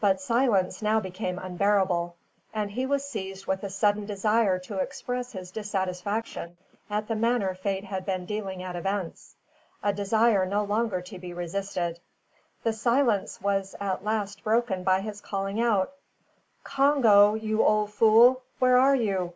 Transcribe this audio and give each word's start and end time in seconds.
But 0.00 0.22
silence 0.22 0.80
now 0.80 1.00
became 1.00 1.38
unbearable, 1.38 2.16
and 2.54 2.70
he 2.70 2.86
was 2.86 3.04
seized 3.04 3.46
with 3.46 3.62
a 3.62 3.68
sudden 3.68 4.06
desire 4.06 4.58
to 4.60 4.78
express 4.78 5.32
his 5.32 5.50
dissatisfaction 5.50 6.56
at 6.88 7.08
the 7.08 7.14
manner 7.14 7.54
Fate 7.54 7.84
had 7.84 8.06
been 8.06 8.24
dealing 8.24 8.62
out 8.62 8.74
events, 8.74 9.36
a 9.82 9.92
desire 9.92 10.46
no 10.46 10.64
longer 10.64 11.02
to 11.02 11.18
be 11.18 11.34
resisted. 11.34 12.00
The 12.62 12.72
silence 12.72 13.42
was 13.42 13.76
at 13.78 14.02
last 14.02 14.42
broken 14.44 14.82
by 14.82 15.02
his 15.02 15.20
calling 15.20 15.60
out 15.60 15.92
"Congo, 16.64 17.34
you 17.34 17.62
ole 17.62 17.86
fool, 17.86 18.44
where 18.58 18.78
are 18.78 18.96
you? 18.96 19.34